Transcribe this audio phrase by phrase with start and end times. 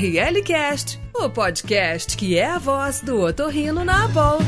[0.00, 4.38] ORL Cast, o podcast que é a voz do otorrino na Abol.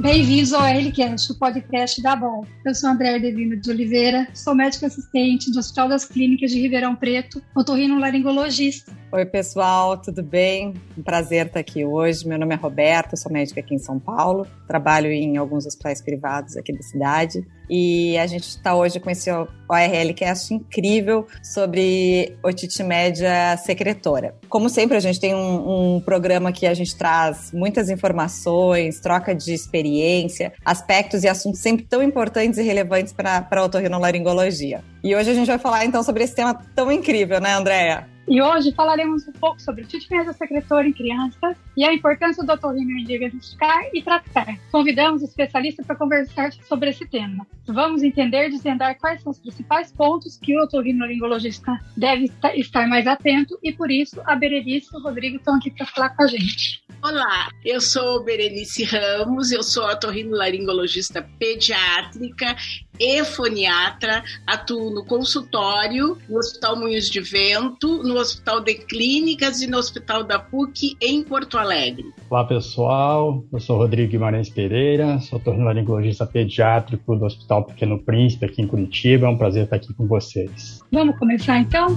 [0.00, 2.44] Bem-vindos ao RLCast, o podcast da Bom.
[2.66, 6.96] Eu sou André Devino de Oliveira, sou médica assistente do Hospital das Clínicas de Ribeirão
[6.96, 8.90] Preto, otorrino laringologista.
[9.12, 10.74] Oi, pessoal, tudo bem?
[10.98, 12.26] Um prazer estar aqui hoje.
[12.26, 16.56] Meu nome é Roberto, sou médica aqui em São Paulo, trabalho em alguns hospitais privados
[16.56, 23.56] aqui da cidade e a gente está hoje com esse ORLcast incrível sobre otite média
[23.58, 24.34] secretora.
[24.48, 29.32] Como sempre, a gente tem um, um, programa que a gente traz muitas informações, troca
[29.32, 34.82] de experiência, aspectos e assuntos sempre tão importantes e relevantes para a otorrinolaringologia.
[35.04, 38.08] E hoje a gente vai falar então sobre esse tema tão incrível, né, Andréia?
[38.30, 42.52] E hoje falaremos um pouco sobre otite média secretora em crianças e a importância do
[42.52, 44.56] otorrino em diagnosticar e tratar.
[44.70, 47.44] Convidamos especialistas para conversar sobre esse tema.
[47.66, 53.04] Vamos entender e desvendar quais são os principais pontos que o otorrinolaringologista deve estar mais
[53.08, 56.28] atento e por isso a Berenice e o Rodrigo estão aqui para falar com a
[56.28, 56.84] gente.
[57.02, 62.54] Olá, eu sou Berenice Ramos, eu sou otorrinolaringologista pediátrica
[63.00, 69.66] e foniatra, atuo no consultório, no Hospital Moinhos de Vento, no Hospital de Clínicas e
[69.66, 72.04] no Hospital da PUC em Porto Alegre.
[72.28, 78.62] Olá pessoal, eu sou Rodrigo Guimarães Pereira, sou otorrinolaringologista pediátrico do Hospital Pequeno Príncipe aqui
[78.62, 80.80] em Curitiba, é um prazer estar aqui com vocês.
[80.92, 81.88] Vamos começar então?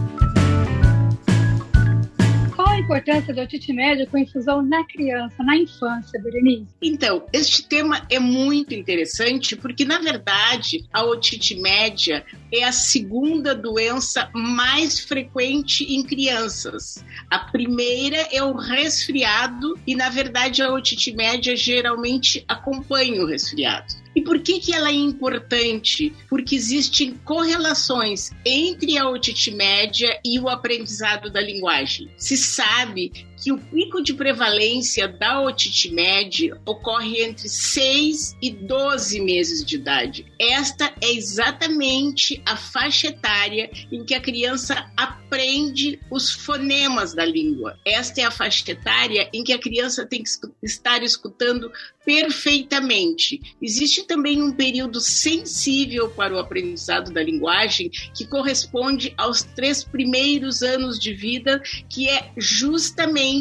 [2.83, 6.67] Importância da otite média com infusão na criança, na infância, Berenice?
[6.81, 13.55] Então, este tema é muito interessante porque, na verdade, a otite média é a segunda
[13.55, 17.03] doença mais frequente em crianças.
[17.29, 24.03] A primeira é o resfriado e, na verdade, a otite média geralmente acompanha o resfriado.
[24.15, 26.13] E por que, que ela é importante?
[26.29, 32.11] Porque existem correlações entre a otite média e o aprendizado da linguagem.
[32.15, 33.11] Se sabe sabe?
[33.43, 39.75] Que o pico de prevalência da otite média ocorre entre 6 e 12 meses de
[39.75, 40.25] idade.
[40.39, 47.77] Esta é exatamente a faixa etária em que a criança aprende os fonemas da língua.
[47.85, 50.29] Esta é a faixa etária em que a criança tem que
[50.61, 51.69] estar escutando
[52.05, 53.41] perfeitamente.
[53.61, 60.61] Existe também um período sensível para o aprendizado da linguagem que corresponde aos três primeiros
[60.61, 63.32] anos de vida, que é justamente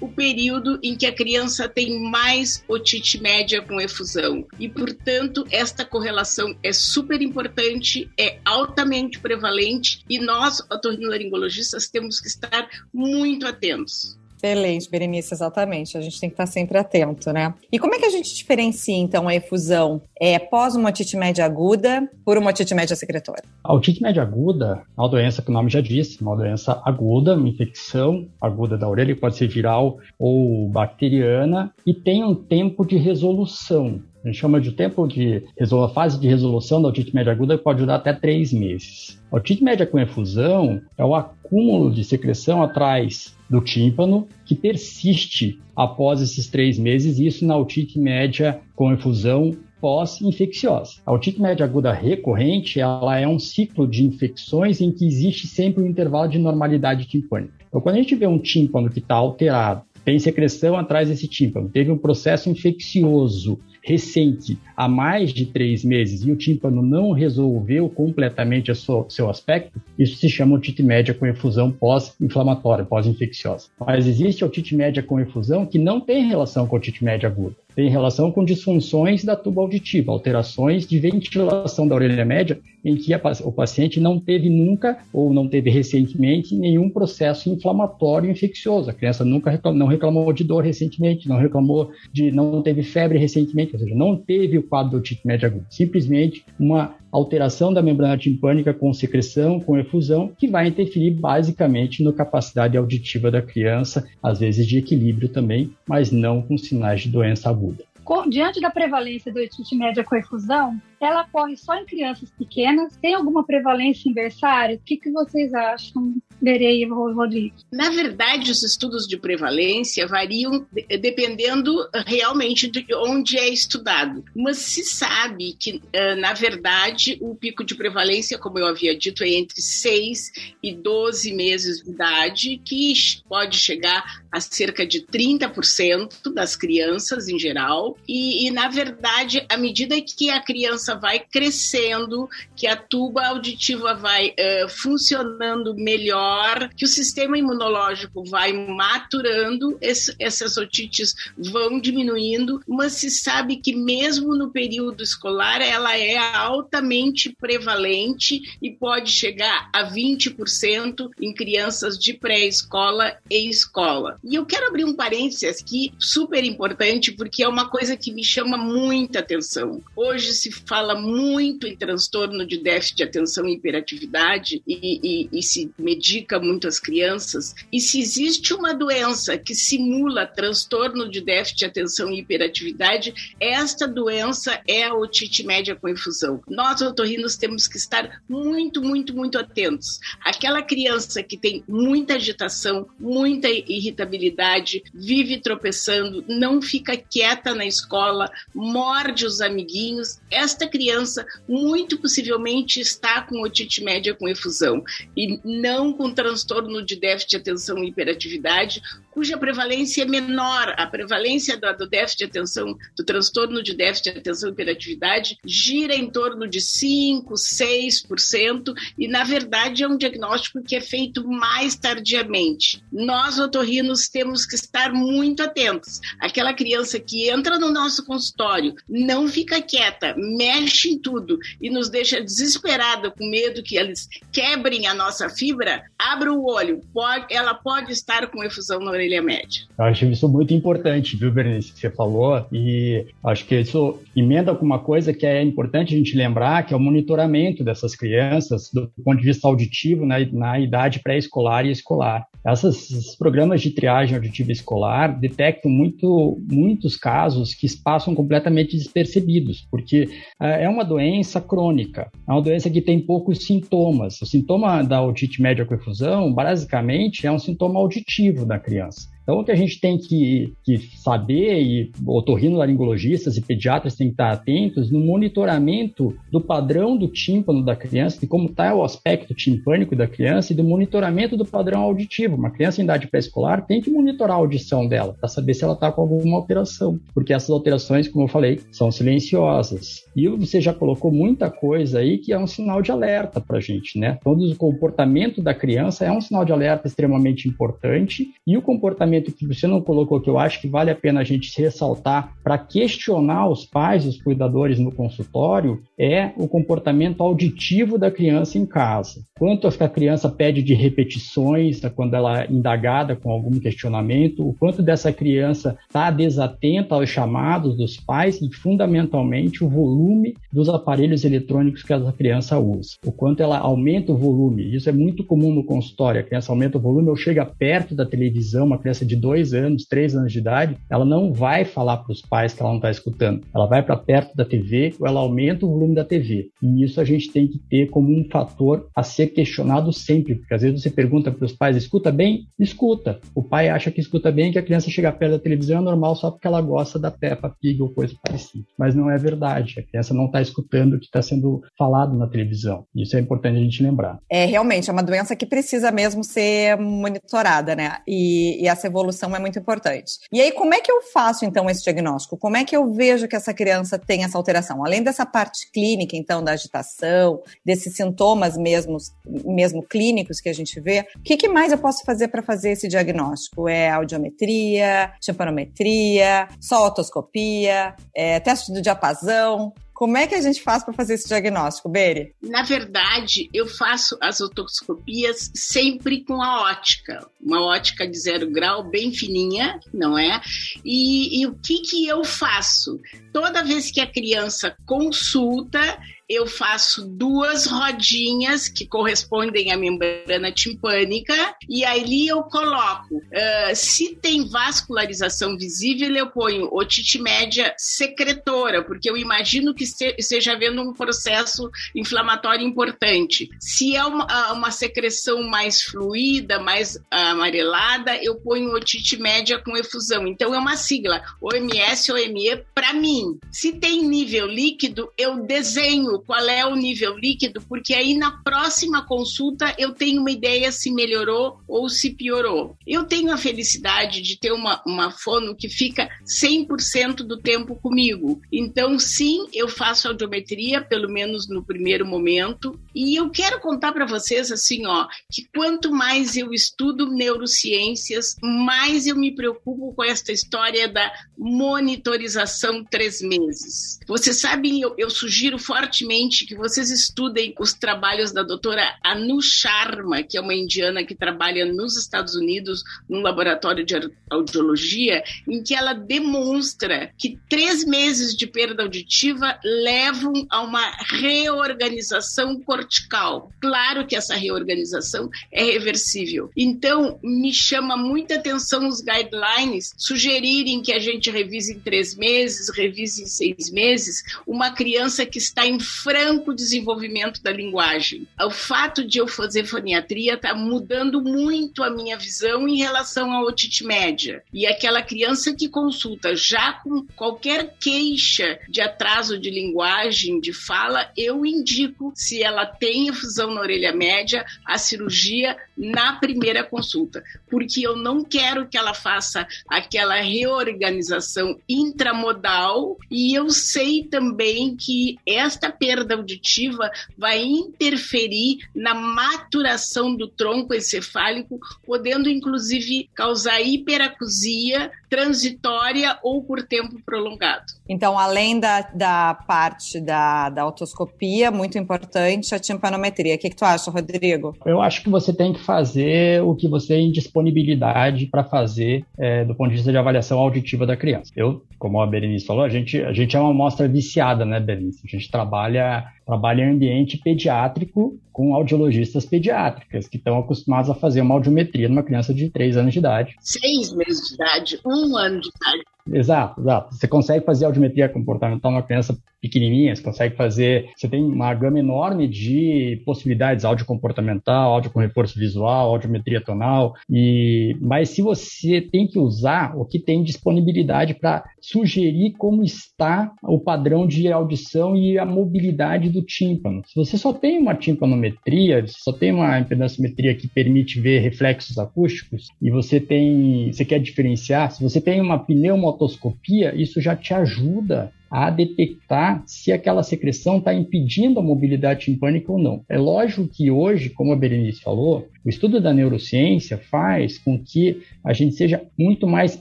[0.00, 4.46] o período em que a criança tem mais otite média com efusão.
[4.58, 12.28] E, portanto, esta correlação é super importante, é altamente prevalente e nós, otorrinolaringologistas, temos que
[12.28, 14.19] estar muito atentos.
[14.42, 15.98] Excelente, Berenice, exatamente.
[15.98, 17.52] A gente tem que estar sempre atento, né?
[17.70, 21.44] E como é que a gente diferencia, então, a efusão é, pós uma otite média
[21.44, 23.42] aguda por uma otite média secretora?
[23.62, 27.36] A otite média aguda é uma doença que o nome já disse, uma doença aguda,
[27.36, 32.86] uma infecção aguda da orelha, que pode ser viral ou bacteriana, e tem um tempo
[32.86, 34.00] de resolução.
[34.22, 37.78] A gente chama de tempo de a fase de resolução da otite média aguda pode
[37.78, 39.18] durar até três meses.
[39.32, 45.58] A otite média com efusão é o acúmulo de secreção atrás do tímpano, que persiste
[45.74, 51.00] após esses três meses, isso na otite média com efusão pós-infecciosa.
[51.06, 55.82] A otite média aguda recorrente, ela é um ciclo de infecções em que existe sempre
[55.82, 57.54] um intervalo de normalidade timpânica.
[57.66, 61.68] Então, quando a gente vê um tímpano que está alterado, tem secreção atrás desse tímpano,
[61.68, 67.88] teve um processo infeccioso recente, há mais de três meses, e o tímpano não resolveu
[67.88, 73.68] completamente seu aspecto, isso se chama otite média com efusão pós-inflamatória, pós-infecciosa.
[73.78, 77.88] Mas existe otite média com efusão que não tem relação com otite média aguda tem
[77.88, 83.20] relação com disfunções da tuba auditiva, alterações de ventilação da orelha média, em que a,
[83.42, 88.90] o paciente não teve nunca ou não teve recentemente nenhum processo inflamatório infeccioso.
[88.90, 93.18] A criança nunca reclamou, não reclamou de dor recentemente, não reclamou de não teve febre
[93.18, 97.82] recentemente, ou seja, não teve o quadro de otite média aguda, simplesmente uma alteração da
[97.82, 104.06] membrana timpânica com secreção, com efusão, que vai interferir basicamente na capacidade auditiva da criança,
[104.22, 107.84] às vezes de equilíbrio também, mas não com sinais de doença aguda.
[108.28, 112.96] Diante da prevalência do otite média com efusão, ela ocorre só em crianças pequenas?
[112.96, 114.76] Tem alguma prevalência inversária?
[114.76, 117.56] O que, que vocês acham, Berei e Rodrigo?
[117.72, 120.66] Na verdade, os estudos de prevalência variam
[121.00, 124.24] dependendo realmente de onde é estudado.
[124.36, 129.24] Mas se sabe que, eh, na verdade, o pico de prevalência, como eu havia dito,
[129.24, 130.32] é entre 6
[130.62, 132.92] e 12 meses de idade, que
[133.28, 137.96] pode chegar a cerca de 30% das crianças em geral.
[138.06, 143.26] E, e, na verdade, à medida que a criança criança vai crescendo, que a tuba
[143.26, 151.80] auditiva vai uh, funcionando melhor, que o sistema imunológico vai maturando, esse, essas otites vão
[151.80, 159.10] diminuindo, mas se sabe que mesmo no período escolar ela é altamente prevalente e pode
[159.10, 164.18] chegar a 20% em crianças de pré-escola e escola.
[164.24, 168.24] E eu quero abrir um parênteses aqui super importante porque é uma coisa que me
[168.24, 169.80] chama muita atenção.
[169.94, 175.42] Hoje se fala muito em transtorno de déficit de atenção e hiperatividade e, e, e
[175.42, 177.54] se medica muito as crianças.
[177.72, 183.86] E se existe uma doença que simula transtorno de déficit de atenção e hiperatividade, esta
[183.86, 186.40] doença é a otite média com infusão.
[186.48, 189.98] Nós, otorrinos, temos que estar muito, muito, muito atentos.
[190.24, 198.30] Aquela criança que tem muita agitação, muita irritabilidade, vive tropeçando, não fica quieta na escola,
[198.54, 204.82] morde os amiguinhos, esta criança muito possivelmente está com otite média com efusão
[205.16, 208.80] e não com transtorno de déficit de atenção e hiperatividade,
[209.10, 210.74] cuja prevalência é menor.
[210.76, 215.94] A prevalência do, déficit de atenção, do transtorno de déficit de atenção e hiperatividade, gira
[215.94, 221.76] em torno de 5, 6%, e na verdade é um diagnóstico que é feito mais
[221.76, 222.82] tardiamente.
[222.92, 226.00] Nós, otorrinos, temos que estar muito atentos.
[226.20, 231.88] Aquela criança que entra no nosso consultório, não fica quieta, mexe em tudo e nos
[231.88, 237.54] deixa desesperada, com medo que eles quebrem a nossa fibra, abra o olho, pode, ela
[237.54, 239.62] pode estar com efusão na orelha média.
[239.78, 244.54] Eu acho isso muito importante, viu, Berenice, que você falou, e acho que isso emenda
[244.54, 248.70] com uma coisa que é importante a gente lembrar, que é o monitoramento dessas crianças
[248.72, 252.26] do ponto de vista auditivo na, na idade pré-escolar e escolar.
[252.44, 259.66] Essas, esses programas de triagem auditiva escolar detectam muito, muitos casos que passam completamente despercebidos,
[259.70, 260.04] porque
[260.40, 264.20] uh, é uma doença crônica, é uma doença que tem poucos sintomas.
[264.22, 269.08] O sintoma da otite média com efusão, basicamente, é um sintoma auditivo da criança.
[269.22, 274.14] Então, o que a gente tem que, que saber, e otorrinolaringologistas e pediatras têm que
[274.14, 279.34] estar atentos no monitoramento do padrão do tímpano da criança, de como está o aspecto
[279.34, 282.36] timpânico da criança e do monitoramento do padrão auditivo.
[282.36, 285.74] Uma criança em idade pré-escolar tem que monitorar a audição dela para saber se ela
[285.74, 290.02] está com alguma alteração, porque essas alterações, como eu falei, são silenciosas.
[290.16, 293.60] E você já colocou muita coisa aí que é um sinal de alerta para a
[293.60, 294.18] gente, né?
[294.24, 299.09] Todo o comportamento da criança é um sinal de alerta extremamente importante e o comportamento
[299.10, 302.58] que você não colocou, que eu acho que vale a pena a gente ressaltar para
[302.58, 309.22] questionar os pais, os cuidadores no consultório, é o comportamento auditivo da criança em casa.
[309.38, 314.82] Quanto a criança pede de repetições quando ela é indagada com algum questionamento, o quanto
[314.82, 321.82] dessa criança está desatenta aos chamados dos pais e, fundamentalmente, o volume dos aparelhos eletrônicos
[321.82, 322.96] que essa criança usa.
[323.04, 324.74] O quanto ela aumenta o volume.
[324.74, 326.20] Isso é muito comum no consultório.
[326.20, 329.84] A criança aumenta o volume ou chega perto da televisão, uma criança de dois anos,
[329.84, 332.90] três anos de idade, ela não vai falar para os pais que ela não está
[332.90, 333.42] escutando.
[333.54, 336.50] Ela vai para perto da TV ou ela aumenta o volume da TV.
[336.62, 340.54] E isso a gente tem que ter como um fator a ser questionado sempre, porque
[340.54, 342.46] às vezes você pergunta para os pais, escuta bem?
[342.58, 343.20] Escuta.
[343.34, 346.14] O pai acha que escuta bem que a criança chega perto da televisão é normal
[346.16, 348.64] só porque ela gosta da Peppa Pig ou coisa parecida.
[348.78, 349.78] Mas não é verdade.
[349.78, 352.84] A criança não está escutando o que está sendo falado na televisão.
[352.94, 354.18] Isso é importante a gente lembrar.
[354.30, 357.98] É, realmente, é uma doença que precisa mesmo ser monitorada, né?
[358.06, 360.18] E, e essa evolução é muito importante.
[360.32, 362.36] E aí, como é que eu faço, então, esse diagnóstico?
[362.36, 364.84] Como é que eu vejo que essa criança tem essa alteração?
[364.84, 368.96] Além dessa parte clínica, então, da agitação, desses sintomas mesmo,
[369.44, 372.70] mesmo clínicos que a gente vê, o que, que mais eu posso fazer para fazer
[372.70, 373.68] esse diagnóstico?
[373.68, 379.72] É audiometria, timpanometria, só otoscopia, é, teste do diapasão?
[380.00, 382.34] Como é que a gente faz para fazer esse diagnóstico, Beri?
[382.40, 388.82] Na verdade, eu faço as otoscopias sempre com a ótica, uma ótica de zero grau
[388.82, 390.40] bem fininha, não é?
[390.82, 392.98] E, e o que que eu faço?
[393.30, 396.00] Toda vez que a criança consulta,
[396.30, 401.34] eu faço duas rodinhas que correspondem à membrana timpânica
[401.68, 403.16] e ali eu coloco.
[403.16, 410.52] Uh, se tem vascularização visível, eu ponho otite média secretora, porque eu imagino que esteja
[410.52, 413.50] havendo um processo inflamatório importante.
[413.58, 420.28] Se é uma, uma secreção mais fluida, mais amarelada, eu ponho otite média com efusão.
[420.28, 423.36] Então é uma sigla, OMS, OME, para mim.
[423.50, 429.06] Se tem nível líquido, eu desenho qual é o nível líquido, porque aí na próxima
[429.06, 432.76] consulta eu tenho uma ideia se melhorou ou se piorou.
[432.86, 438.40] Eu tenho a felicidade de ter uma, uma fono que fica 100% do tempo comigo.
[438.52, 444.06] Então, sim, eu faço audiometria, pelo menos no primeiro momento, e eu quero contar para
[444.06, 450.32] vocês assim, ó, que quanto mais eu estudo neurociências, mais eu me preocupo com esta
[450.32, 453.98] história da monitorização três meses.
[454.06, 460.24] Vocês sabem, eu, eu sugiro fortemente que vocês estudem os trabalhos da doutora Anu Sharma,
[460.24, 463.94] que é uma indiana que trabalha nos Estados Unidos num laboratório de
[464.28, 470.84] audiologia, em que ela demonstra que três meses de perda auditiva levam a uma
[471.20, 473.52] reorganização cortical.
[473.60, 476.50] Claro que essa reorganização é reversível.
[476.56, 482.68] Então, me chama muita atenção os guidelines sugerirem que a gente revise em três meses,
[482.74, 488.26] revise em seis meses, uma criança que está em franco desenvolvimento da linguagem.
[488.40, 493.42] O fato de eu fazer foniatria está mudando muito a minha visão em relação à
[493.42, 494.42] otite média.
[494.52, 501.10] E aquela criança que consulta já com qualquer queixa de atraso de linguagem, de fala,
[501.16, 507.86] eu indico, se ela tem efusão na orelha média, a cirurgia na primeira consulta, porque
[507.86, 515.70] eu não quero que ela faça aquela reorganização intramodal e eu sei também que esta
[515.80, 526.44] perda auditiva vai interferir na maturação do tronco encefálico, podendo inclusive causar hiperacusia transitória ou
[526.44, 527.64] por tempo prolongado.
[527.88, 533.34] Então, além da, da parte da, da otoscopia, muito importante, a timpanometria.
[533.34, 534.56] O que, que tu acha, Rodrigo?
[534.64, 539.44] Eu acho que você tem que fazer o que você tem disponibilidade para fazer é,
[539.44, 541.32] do ponto de vista de avaliação auditiva da criança.
[541.34, 545.00] Eu, como a Berenice falou, a gente, a gente é uma amostra viciada, né, Berenice?
[545.04, 546.12] A gente trabalha, trabalha
[546.58, 552.32] em ambiente pediátrico com audiologistas pediátricas que estão acostumados a fazer uma audiometria numa criança
[552.32, 553.36] de 3 anos de idade.
[553.40, 555.82] Seis meses de idade, um ano de idade.
[556.12, 556.94] Exato, exato.
[556.94, 561.78] Você consegue fazer audiometria comportamental numa criança pequenininha, você consegue fazer, você tem uma gama
[561.78, 568.80] enorme de possibilidades, áudio comportamental, áudio com reforço visual, audiometria tonal, e mas se você
[568.80, 574.94] tem que usar o que tem disponibilidade para sugerir como está o padrão de audição
[574.94, 576.82] e a mobilidade do tímpano.
[576.86, 582.48] Se você só tem uma timpanometria, só tem uma impedanciometria que permite ver reflexos acústicos
[582.60, 588.12] e você tem, você quer diferenciar, se você tem uma pneumotoscopia, isso já te ajuda
[588.30, 592.84] a detectar se aquela secreção está impedindo a mobilidade timpânica ou não.
[592.88, 598.02] É lógico que hoje, como a Berenice falou, o estudo da neurociência faz com que
[598.22, 599.58] a gente seja muito mais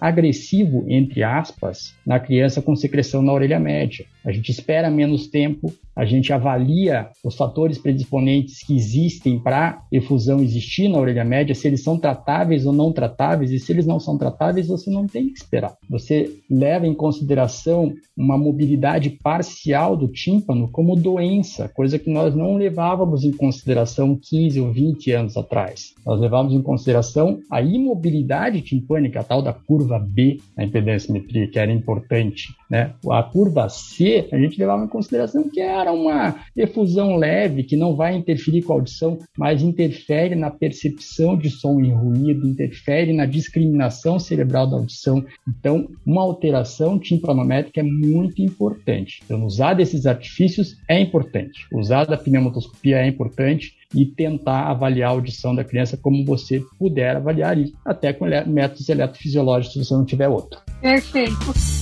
[0.00, 4.04] agressivo, entre aspas, na criança com secreção na orelha média.
[4.28, 10.40] A gente espera menos tempo, a gente avalia os fatores predisponentes que existem para efusão
[10.40, 13.98] existir na orelha média, se eles são tratáveis ou não tratáveis, e se eles não
[13.98, 15.74] são tratáveis, você não tem que esperar.
[15.88, 22.54] Você leva em consideração uma mobilidade parcial do tímpano como doença, coisa que nós não
[22.58, 25.94] levávamos em consideração 15 ou 20 anos atrás.
[26.04, 31.58] Nós levamos em consideração a imobilidade timpânica, a tal da curva B na impedanciometria, que
[31.58, 32.48] era importante.
[32.70, 32.92] Né?
[33.10, 37.96] A curva C, a gente levava em consideração que era uma efusão leve, que não
[37.96, 43.24] vai interferir com a audição, mas interfere na percepção de som e ruído, interfere na
[43.26, 45.24] discriminação cerebral da audição.
[45.48, 49.20] Então, uma alteração timpanométrica é muito importante.
[49.24, 51.66] Então, usar desses artifícios é importante.
[51.72, 57.16] Usar da pneumotoscopia é importante e tentar avaliar a audição da criança como você puder
[57.16, 60.60] avaliar isso, até com métodos eletrofisiológicos se você não tiver outro.
[60.80, 61.77] Perfeito.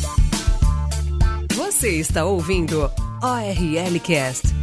[1.78, 2.90] Você está ouvindo
[3.22, 4.55] ORL Cast.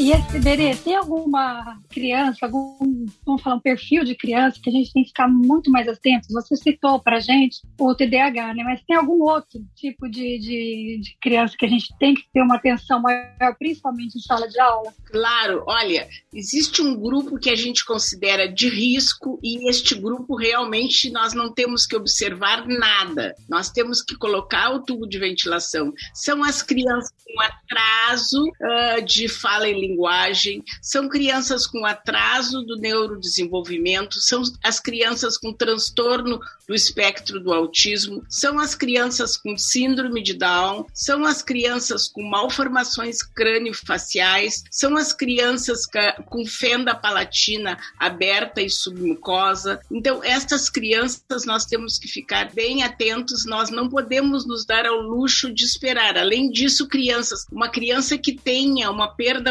[0.00, 4.72] E esse, Berê, tem alguma criança, algum, vamos falar, um perfil de criança que a
[4.72, 6.26] gente tem que ficar muito mais atento?
[6.30, 8.64] Você citou para gente o TDAH, né?
[8.64, 12.40] Mas tem algum outro tipo de, de, de, criança que a gente tem que ter
[12.40, 14.90] uma atenção maior, principalmente em sala de aula?
[15.04, 21.10] Claro, olha, existe um grupo que a gente considera de risco e este grupo realmente
[21.10, 23.34] nós não temos que observar nada.
[23.46, 25.92] Nós temos que colocar o tubo de ventilação.
[26.14, 32.76] São as crianças com atraso uh, de fala e linguagem, são crianças com atraso do
[32.76, 40.22] neurodesenvolvimento, são as crianças com transtorno do espectro do autismo, são as crianças com síndrome
[40.22, 45.82] de Down, são as crianças com malformações crânio-faciais, são as crianças
[46.26, 49.80] com fenda palatina aberta e submucosa.
[49.90, 55.00] Então, estas crianças nós temos que ficar bem atentos, nós não podemos nos dar ao
[55.00, 56.16] luxo de esperar.
[56.16, 59.50] Além disso, crianças, uma criança que tenha uma perda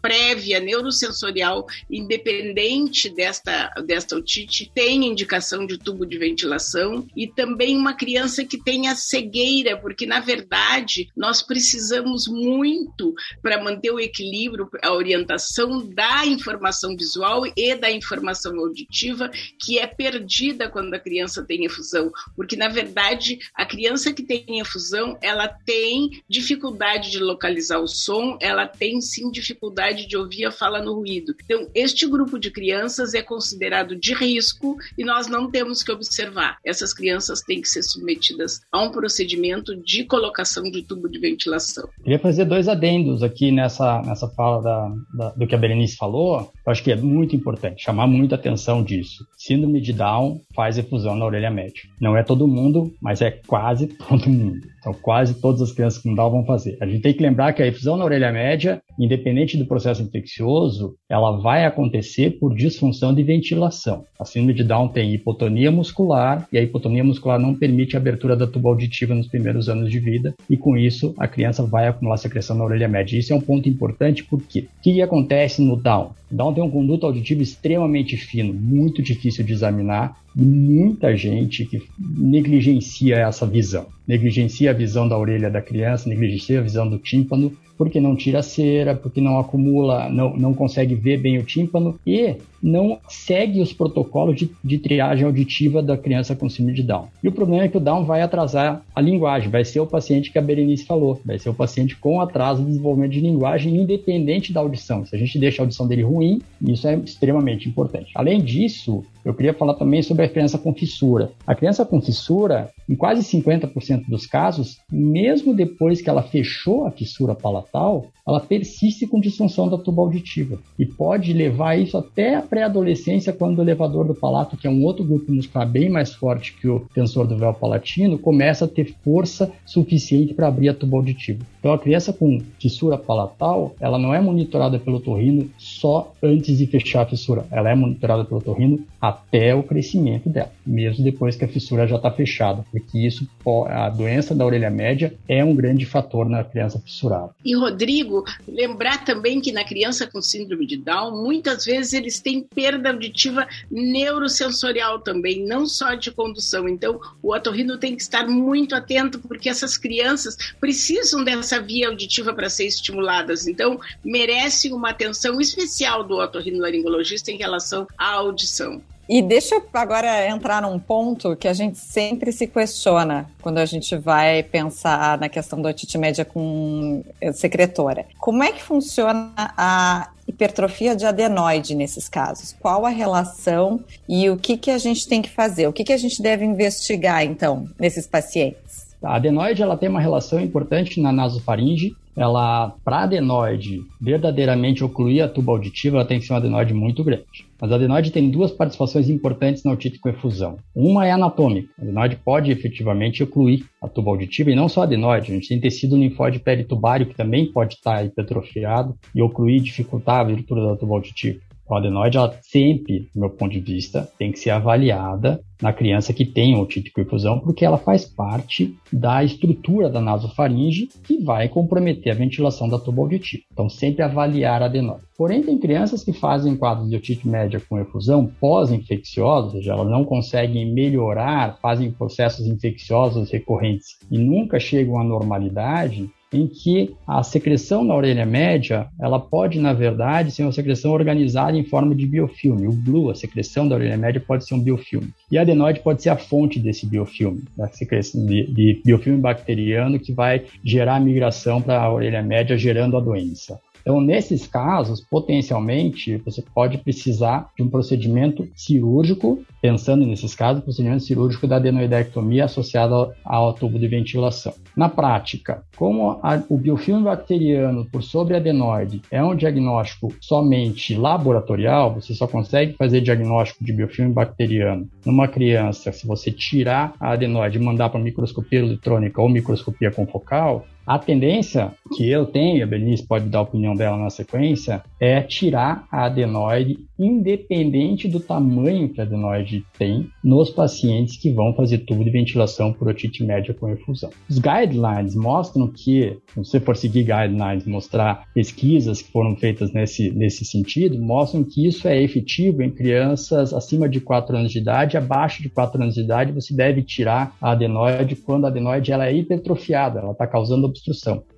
[0.00, 7.94] prévia, neurosensorial, independente desta, desta otite, tem indicação de tubo de ventilação e também uma
[7.94, 14.92] criança que tenha cegueira, porque na verdade nós precisamos muito para manter o equilíbrio, a
[14.92, 21.64] orientação da informação visual e da informação auditiva, que é perdida quando a criança tem
[21.64, 27.88] efusão, porque na verdade a criança que tem efusão, ela tem dificuldade de localizar o
[27.88, 31.34] som, ela tem sim dificuldade de ouvir a fala no ruído.
[31.44, 36.58] Então, este grupo de crianças é considerado de risco e nós não temos que observar.
[36.64, 41.88] Essas crianças têm que ser submetidas a um procedimento de colocação de tubo de ventilação.
[42.02, 46.52] Queria fazer dois adendos aqui nessa, nessa fala da, da, do que a Berenice falou.
[46.68, 49.26] Eu acho que é muito importante chamar muita atenção disso.
[49.38, 51.84] Síndrome de Down faz efusão na orelha média.
[51.98, 54.66] Não é todo mundo, mas é quase todo mundo.
[54.78, 56.76] Então, quase todas as crianças com Down vão fazer.
[56.78, 60.94] A gente tem que lembrar que a efusão na orelha média, independente do processo infeccioso,
[61.08, 64.04] ela vai acontecer por disfunção de ventilação.
[64.20, 68.36] A síndrome de Down tem hipotonia muscular e a hipotonia muscular não permite a abertura
[68.36, 72.18] da tuba auditiva nos primeiros anos de vida e com isso a criança vai acumular
[72.18, 73.18] secreção na orelha média.
[73.18, 76.12] Isso é um ponto importante porque o que acontece no Down?
[76.30, 83.16] Down tem um conduto auditivo extremamente fino, muito difícil de examinar muita gente que negligencia
[83.16, 83.86] essa visão.
[84.06, 88.42] Negligencia a visão da orelha da criança, negligencia a visão do tímpano, porque não tira
[88.42, 93.72] cera, porque não acumula, não, não consegue ver bem o tímpano e não segue os
[93.72, 97.06] protocolos de, de triagem auditiva da criança com síndrome de Down.
[97.22, 100.32] E o problema é que o Down vai atrasar a linguagem, vai ser o paciente
[100.32, 104.52] que a Berenice falou, vai ser o paciente com atraso de desenvolvimento de linguagem independente
[104.52, 105.06] da audição.
[105.06, 108.10] Se a gente deixa a audição dele ruim, isso é extremamente importante.
[108.16, 111.32] Além disso, eu queria falar também sobre a criança com fissura.
[111.46, 116.90] A criança com fissura, em quase 50% dos casos, mesmo depois que ela fechou a
[116.90, 122.42] fissura palatal, ela persiste com disfunção da tuba auditiva e pode levar isso até a
[122.42, 126.52] pré-adolescência, quando o elevador do palato, que é um outro grupo muscular bem mais forte
[126.52, 130.98] que o tensor do véu palatino, começa a ter força suficiente para abrir a tuba
[130.98, 131.44] auditiva.
[131.58, 136.66] Então, a criança com fissura palatal, ela não é monitorada pelo torrino só antes de
[136.66, 141.44] fechar a fissura, ela é monitorada pelo torrino até o crescimento dela, mesmo depois que
[141.44, 143.26] a fissura já está fechada, porque isso,
[143.66, 147.30] a doença da orelha média é um grande fator na criança fissurada.
[147.44, 152.42] E Rodrigo, lembrar também que na criança com síndrome de Down, muitas vezes eles têm
[152.42, 156.68] perda auditiva neurosensorial também, não só de condução.
[156.68, 162.34] Então, o otorrino tem que estar muito atento, porque essas crianças precisam dessa via auditiva
[162.34, 163.46] para ser estimuladas.
[163.46, 168.82] Então, merecem uma atenção especial do otorrinolaringologista em relação à audição.
[169.08, 173.64] E deixa eu agora entrar num ponto que a gente sempre se questiona quando a
[173.64, 178.04] gente vai pensar na questão da otite média com eh, secretora.
[178.18, 182.54] Como é que funciona a hipertrofia de adenoide nesses casos?
[182.60, 185.66] Qual a relação e o que, que a gente tem que fazer?
[185.66, 188.94] O que, que a gente deve investigar, então, nesses pacientes?
[189.02, 195.28] A adenoide ela tem uma relação importante na nasofaringe ela, para adenoide verdadeiramente ocluir a
[195.28, 197.46] tuba auditiva, ela tem que ser uma adenoide muito grande.
[197.60, 200.58] Mas a adenoide tem duas participações importantes na otite com efusão.
[200.74, 201.68] Uma é anatômica.
[201.78, 205.32] A adenoide pode efetivamente ocluir a tuba auditiva, e não só a adenoide.
[205.32, 210.18] A gente tem tecido linfóide peritubário que também pode estar hipertrofiado e ocluir e dificultar
[210.18, 211.40] a abertura da tuba auditiva.
[211.70, 216.12] A adenoide, ela sempre, do meu ponto de vista, tem que ser avaliada na criança
[216.12, 221.48] que tem otite com efusão, porque ela faz parte da estrutura da nasofaringe que vai
[221.48, 223.42] comprometer a ventilação da tuba auditiva.
[223.52, 225.02] Então, sempre avaliar a adenoide.
[225.16, 229.90] Porém, tem crianças que fazem quadros de otite média com efusão pós-infecciosos, ou seja, elas
[229.90, 237.22] não conseguem melhorar, fazem processos infecciosos recorrentes e nunca chegam à normalidade, em que a
[237.22, 242.06] secreção na orelha média, ela pode, na verdade, ser uma secreção organizada em forma de
[242.06, 242.66] biofilme.
[242.66, 245.08] O blue, a secreção da orelha média, pode ser um biofilme.
[245.30, 249.98] E a adenoide pode ser a fonte desse biofilme, da secreção de, de biofilme bacteriano
[249.98, 253.58] que vai gerar a migração para a orelha média, gerando a doença.
[253.88, 261.04] Então, nesses casos, potencialmente, você pode precisar de um procedimento cirúrgico, pensando nesses casos, procedimento
[261.04, 264.52] cirúrgico da adenoidectomia associado ao, tubo de ventilação.
[264.76, 271.94] Na prática, como a, o biofilme bacteriano por sobre adenoide é um diagnóstico somente laboratorial,
[271.94, 277.56] você só consegue fazer diagnóstico de biofilme bacteriano numa criança se você tirar a adenoide
[277.56, 283.06] e mandar para microscopia eletrônica ou microscopia confocal, a tendência que eu tenho, a Bernice
[283.06, 289.00] pode dar a opinião dela na sequência, é tirar a adenoide independente do tamanho que
[289.00, 293.68] a adenoide tem nos pacientes que vão fazer tubo de ventilação por otite média com
[293.68, 294.08] efusão.
[294.28, 300.10] Os guidelines mostram que, se você for seguir guidelines, mostrar pesquisas que foram feitas nesse,
[300.10, 304.96] nesse sentido, mostram que isso é efetivo em crianças acima de 4 anos de idade,
[304.96, 309.06] abaixo de 4 anos de idade, você deve tirar a adenoide quando a adenoide ela
[309.06, 310.72] é hipertrofiada, ela está causando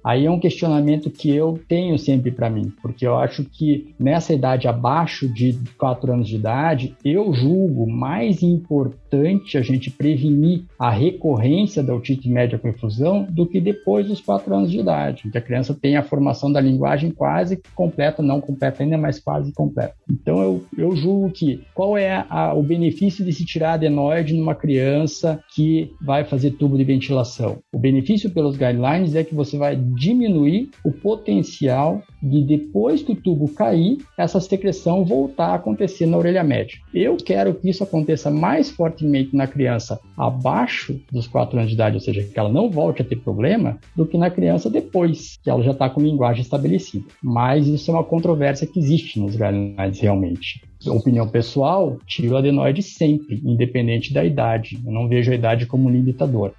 [0.04, 4.32] Aí é um questionamento que eu tenho sempre para mim, porque eu acho que nessa
[4.32, 10.90] idade abaixo de 4 anos de idade, eu julgo mais importante a gente prevenir a
[10.90, 15.38] recorrência da otite média com efusão do que depois dos 4 anos de idade, que
[15.38, 19.94] a criança tem a formação da linguagem quase completa, não completa ainda, mas quase completa.
[20.10, 24.54] Então eu, eu julgo que qual é a, o benefício de se tirar adenoide numa
[24.54, 27.58] criança que vai fazer tubo de ventilação?
[27.72, 33.16] O benefício pelos guidelines é que você vai diminuir o potencial de depois que o
[33.16, 36.78] tubo cair, essa secreção voltar a acontecer na orelha média.
[36.92, 41.96] Eu quero que isso aconteça mais fortemente na criança abaixo dos 4 anos de idade,
[41.96, 45.50] ou seja, que ela não volte a ter problema, do que na criança depois, que
[45.50, 47.04] ela já está com linguagem estabelecida.
[47.22, 53.40] Mas isso é uma controvérsia que existe nos guidelines realmente opinião pessoal, tiro adenoide sempre,
[53.44, 54.78] independente da idade.
[54.84, 56.52] Eu não vejo a idade como limitador.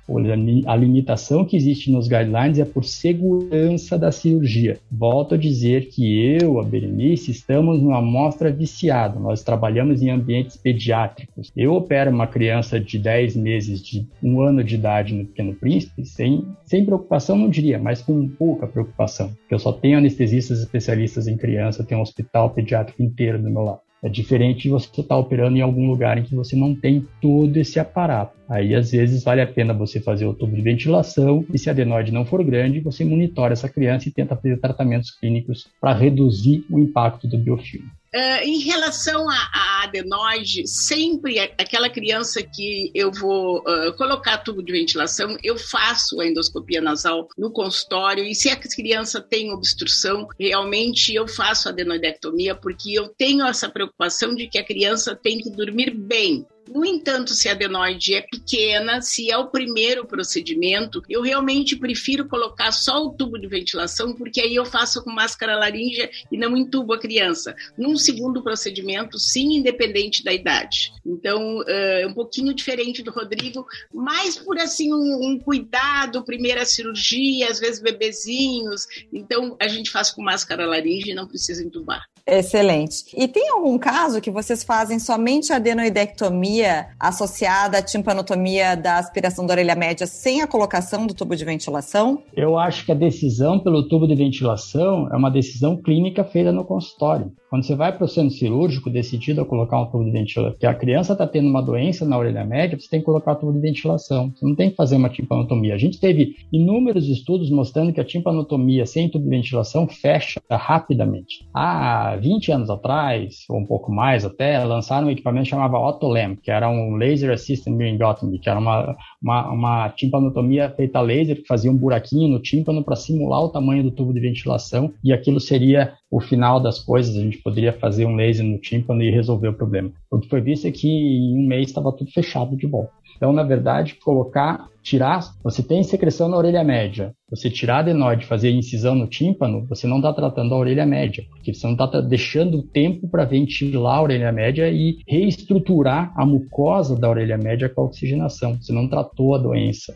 [0.67, 4.77] A limitação que existe nos guidelines é por segurança da cirurgia.
[4.91, 9.19] Volto a dizer que eu, a Berenice, estamos numa amostra viciada.
[9.19, 11.51] Nós trabalhamos em ambientes pediátricos.
[11.55, 16.05] Eu opero uma criança de 10 meses, de um ano de idade no Pequeno Príncipe,
[16.05, 19.29] sem, sem preocupação, não diria, mas com pouca preocupação.
[19.29, 23.63] Porque eu só tenho anestesistas especialistas em criança, tenho um hospital pediátrico inteiro do meu
[23.63, 23.81] lado.
[24.03, 27.07] É diferente de você estar tá operando em algum lugar em que você não tem
[27.21, 28.35] todo esse aparato.
[28.49, 31.71] Aí, às vezes, vale a pena você fazer o tubo de ventilação e, se a
[31.71, 36.65] adenoide não for grande, você monitora essa criança e tenta fazer tratamentos clínicos para reduzir
[36.69, 37.89] o impacto do biofilme.
[38.13, 44.73] Uh, em relação à adenoide, sempre aquela criança que eu vou uh, colocar tubo de
[44.73, 51.15] ventilação, eu faço a endoscopia nasal no consultório e se a criança tem obstrução, realmente
[51.15, 55.49] eu faço a adenoidectomia porque eu tenho essa preocupação de que a criança tem que
[55.49, 56.45] dormir bem.
[56.73, 62.27] No entanto, se a adenoide é pequena, se é o primeiro procedimento, eu realmente prefiro
[62.29, 66.55] colocar só o tubo de ventilação, porque aí eu faço com máscara laríngea e não
[66.55, 67.53] entubo a criança.
[67.77, 70.93] Num segundo procedimento, sim, independente da idade.
[71.05, 77.49] Então, é um pouquinho diferente do Rodrigo, mais por assim um, um cuidado, primeira cirurgia,
[77.49, 78.87] às vezes bebezinhos.
[79.11, 82.07] Então, a gente faz com máscara laríngea e não precisa entubar.
[82.31, 83.03] Excelente.
[83.13, 89.53] E tem algum caso que vocês fazem somente adenoidectomia associada à timpanotomia da aspiração da
[89.53, 92.23] orelha média sem a colocação do tubo de ventilação?
[92.33, 96.63] Eu acho que a decisão pelo tubo de ventilação é uma decisão clínica feita no
[96.63, 97.33] consultório.
[97.49, 100.65] Quando você vai para o centro cirúrgico decidido a colocar um tubo de ventilação, que
[100.65, 103.51] a criança está tendo uma doença na orelha média, você tem que colocar o tubo
[103.51, 104.31] de ventilação.
[104.33, 105.75] Você não tem que fazer uma timpanotomia.
[105.75, 111.45] A gente teve inúmeros estudos mostrando que a timpanotomia sem tubo de ventilação fecha rapidamente.
[111.53, 116.51] Há 20 anos atrás, ou um pouco mais até, lançaram um equipamento chamado Otolem, que
[116.51, 121.47] era um Laser Assisted Myringotomy, que era uma, uma, uma timpanotomia feita a laser, que
[121.47, 125.39] fazia um buraquinho no tímpano para simular o tamanho do tubo de ventilação, e aquilo
[125.39, 129.47] seria o final das coisas, a gente poderia fazer um laser no tímpano e resolver
[129.47, 129.91] o problema.
[130.11, 132.91] O que foi visto é que em um mês estava tudo fechado de volta.
[133.21, 138.49] Então, na verdade, colocar, tirar, você tem secreção na orelha média, você tirar adenoide fazer
[138.49, 142.63] incisão no tímpano, você não está tratando a orelha média, porque você não está deixando
[142.63, 147.85] tempo para ventilar a orelha média e reestruturar a mucosa da orelha média com a
[147.85, 148.57] oxigenação.
[148.59, 149.95] Você não tratou a doença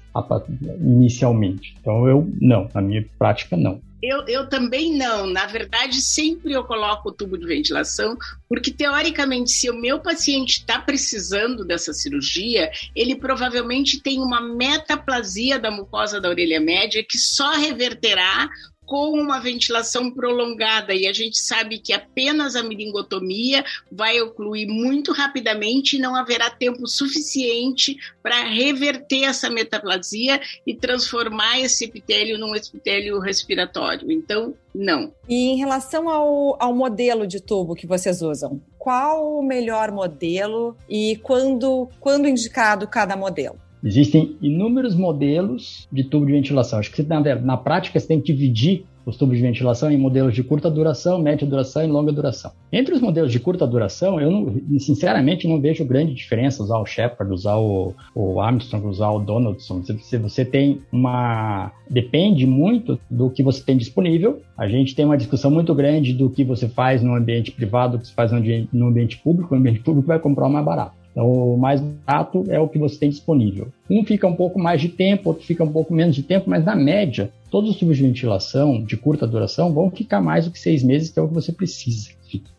[0.79, 1.75] inicialmente.
[1.81, 3.79] Então, eu, não, na minha prática, não.
[4.05, 5.25] Eu, eu também não.
[5.27, 10.59] Na verdade, sempre eu coloco o tubo de ventilação, porque teoricamente, se o meu paciente
[10.59, 17.17] está precisando dessa cirurgia, ele provavelmente tem uma metaplasia da mucosa da orelha média que
[17.17, 18.49] só reverterá
[18.86, 25.12] com uma ventilação prolongada e a gente sabe que apenas a miringotomia vai ocluir muito
[25.12, 32.56] rapidamente e não haverá tempo suficiente para reverter essa metaplasia e transformar esse epitélio num
[32.56, 34.12] epitélio respiratório.
[34.12, 35.13] Então, não.
[35.28, 40.76] E em relação ao, ao modelo de tubo que vocês usam, qual o melhor modelo
[40.88, 43.64] e quando, quando indicado cada modelo?
[43.86, 46.80] Existem inúmeros modelos de tubo de ventilação.
[46.80, 50.34] Acho que na, na prática você tem que dividir os tubos de ventilação em modelos
[50.34, 52.52] de curta duração, média duração e longa duração.
[52.74, 56.86] Entre os modelos de curta duração, eu não, sinceramente não vejo grande diferença usar o
[56.88, 59.84] Shepard, usar o, o Armstrong, usar o Donaldson.
[59.84, 61.71] Se você tem uma.
[61.88, 64.41] Depende muito do que você tem disponível.
[64.58, 68.02] A gente tem uma discussão muito grande do que você faz no ambiente privado, do
[68.02, 69.54] que você faz no ambiente, no ambiente público.
[69.54, 71.04] O ambiente público vai comprar o mais barato.
[71.15, 73.69] Então, o mais barato é o que você tem disponível.
[73.89, 76.65] Um fica um pouco mais de tempo, outro fica um pouco menos de tempo, mas
[76.65, 80.60] na média, todos os tubos de ventilação de curta duração vão ficar mais do que
[80.60, 82.10] seis meses, que é o que você precisa.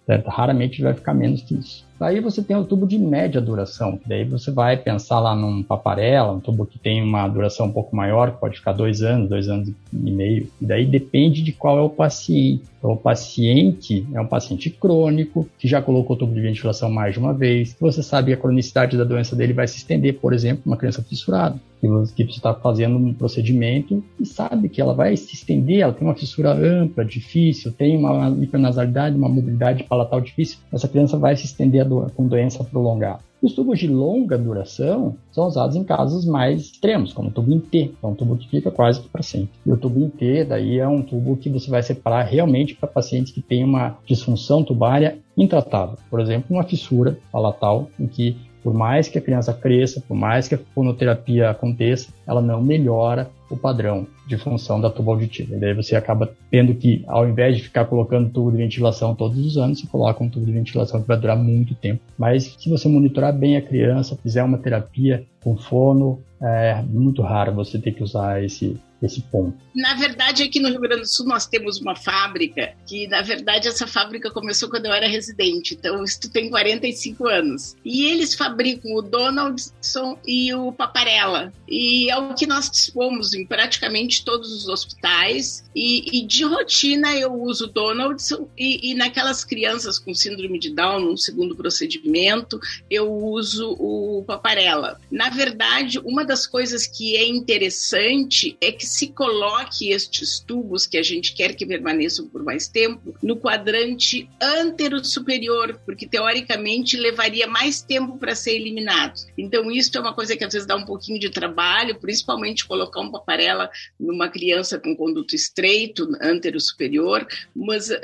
[0.07, 0.29] Certo?
[0.29, 1.85] Raramente vai ficar menos que isso.
[1.99, 5.63] Aí você tem o tubo de média duração, que daí você vai pensar lá num
[5.63, 9.29] paparela, um tubo que tem uma duração um pouco maior, que pode ficar dois anos,
[9.29, 10.49] dois anos e meio.
[10.61, 12.63] E daí depende de qual é o paciente.
[12.79, 17.15] Então, o paciente é um paciente crônico, que já colocou o tubo de ventilação mais
[17.15, 20.33] de uma vez, você sabe que a cronicidade da doença dele vai se estender, por
[20.33, 25.17] exemplo, uma criança fissurada que você está fazendo um procedimento e sabe que ela vai
[25.17, 30.59] se estender, ela tem uma fissura ampla, difícil, tem uma hipernasalidade, uma mobilidade palatal difícil,
[30.73, 33.21] essa criança vai se estender do, com doença prolongada.
[33.43, 37.61] Os tubos de longa duração são usados em casos mais extremos, como o tubo em
[37.61, 39.51] T, que é um tubo que fica quase que para sempre.
[39.65, 42.89] E o tubo em T, daí é um tubo que você vai separar realmente para
[42.89, 45.99] pacientes que têm uma disfunção tubária intratável.
[46.09, 50.49] Por exemplo, uma fissura palatal, em que por mais que a criança cresça, por mais
[50.49, 55.55] que a fonoterapia aconteça, ela não melhora o padrão de função da tuba auditiva.
[55.55, 59.39] E daí você acaba tendo que, ao invés de ficar colocando tubo de ventilação todos
[59.39, 62.03] os anos, você coloca um tubo de ventilação que vai durar muito tempo.
[62.19, 67.55] Mas se você monitorar bem a criança, fizer uma terapia com fono, é muito raro
[67.55, 69.57] você ter que usar esse esse ponto?
[69.75, 73.69] Na verdade, aqui no Rio Grande do Sul nós temos uma fábrica que, na verdade,
[73.69, 77.77] essa fábrica começou quando eu era residente, então isso tem 45 anos.
[77.85, 81.53] E eles fabricam o Donaldson e o Paparella.
[81.69, 85.65] E é o que nós dispomos em praticamente todos os hospitais.
[85.75, 90.71] E, e de rotina eu uso o Donaldson e, e naquelas crianças com síndrome de
[90.71, 92.59] Down, no segundo procedimento,
[92.91, 95.01] eu uso o Paparella.
[95.11, 100.97] Na verdade, uma das coisas que é interessante é que se coloque estes tubos, que
[100.97, 107.47] a gente quer que permaneçam por mais tempo, no quadrante antero superior, porque teoricamente levaria
[107.47, 109.21] mais tempo para ser eliminado.
[109.37, 113.01] Então, isso é uma coisa que às vezes dá um pouquinho de trabalho, principalmente colocar
[113.01, 113.71] uma paparela
[114.07, 117.97] numa criança com conduto estreito, antero superior, mas uh,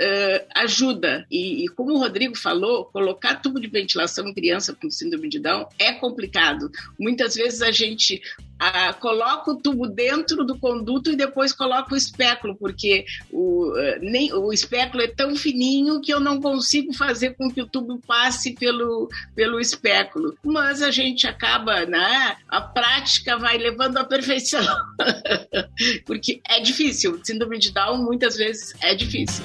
[0.54, 1.26] ajuda.
[1.30, 5.38] E, e como o Rodrigo falou, colocar tubo de ventilação em criança com síndrome de
[5.38, 6.70] Down é complicado.
[6.98, 8.20] Muitas vezes a gente
[8.62, 13.98] uh, coloca o tubo dentro do conduto e depois coloco o espéculo, porque o, eh,
[14.00, 18.00] nem, o espéculo é tão fininho que eu não consigo fazer com que o tubo
[18.06, 20.36] passe pelo, pelo espéculo.
[20.44, 22.36] Mas a gente acaba, né?
[22.48, 24.62] A prática vai levando à perfeição.
[26.00, 27.20] porque é difícil.
[27.22, 29.44] Síndrome de Down muitas vezes é difícil.